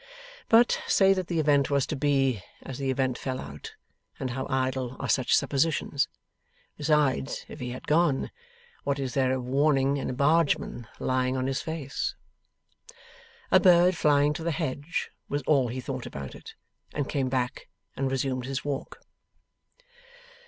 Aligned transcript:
But, 0.49 0.81
say 0.87 1.13
that 1.13 1.27
the 1.27 1.39
event 1.39 1.69
was 1.69 1.85
to 1.85 1.95
be, 1.95 2.41
as 2.63 2.79
the 2.79 2.89
event 2.89 3.19
fell 3.19 3.39
out, 3.39 3.75
and 4.19 4.31
how 4.31 4.47
idle 4.49 4.95
are 4.99 5.07
such 5.07 5.35
suppositions! 5.35 6.07
Besides, 6.75 7.45
if 7.47 7.59
he 7.59 7.69
had 7.69 7.85
gone; 7.85 8.31
what 8.83 8.97
is 8.97 9.13
there 9.13 9.31
of 9.31 9.45
warning 9.45 9.97
in 9.97 10.09
a 10.09 10.13
Bargeman 10.13 10.87
lying 10.97 11.37
on 11.37 11.45
his 11.45 11.61
face? 11.61 12.15
'A 13.51 13.59
bird 13.59 13.95
flying 13.95 14.33
to 14.33 14.43
the 14.43 14.49
hedge,' 14.49 15.11
was 15.29 15.43
all 15.45 15.67
he 15.67 15.79
thought 15.79 16.07
about 16.07 16.33
it; 16.33 16.55
and 16.95 17.07
came 17.07 17.29
back, 17.29 17.69
and 17.95 18.09
resumed 18.09 18.45
his 18.45 18.65
walk. 18.65 19.01